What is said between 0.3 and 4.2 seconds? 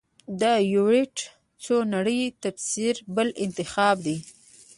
د ایورېټ څو نړۍ تفسیر بل انتخاب دی.